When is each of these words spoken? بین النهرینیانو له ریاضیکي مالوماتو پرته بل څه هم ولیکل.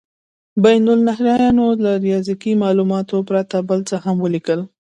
بین 0.63 0.85
النهرینیانو 0.95 1.67
له 1.83 1.91
ریاضیکي 2.05 2.51
مالوماتو 2.61 3.17
پرته 3.29 3.57
بل 3.69 3.79
څه 3.89 3.95
هم 4.05 4.15
ولیکل. 4.21 4.59